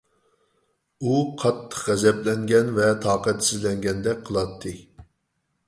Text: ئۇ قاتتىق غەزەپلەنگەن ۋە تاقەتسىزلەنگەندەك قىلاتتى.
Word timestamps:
ئۇ 1.09 1.19
قاتتىق 1.43 1.83
غەزەپلەنگەن 1.91 2.73
ۋە 2.79 2.89
تاقەتسىزلەنگەندەك 3.05 4.27
قىلاتتى. 4.31 4.77